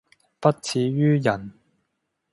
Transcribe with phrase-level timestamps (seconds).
[0.39, 1.53] 不齒於人